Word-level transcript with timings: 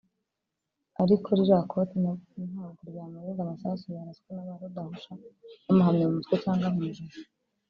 ariko 1.03 1.27
ririya 1.37 1.59
koti 1.71 1.95
ntabwo 2.53 2.81
ryamurinda 2.89 3.41
amasasu 3.45 3.85
yaraswa 3.97 4.29
na 4.35 4.43
ba 4.47 4.53
rudahusha 4.61 5.11
bamuhamya 5.65 6.05
mu 6.07 6.13
mutwe 6.17 6.35
cyangwa 6.43 6.67
mu 6.75 6.81
ijosi 6.89 7.21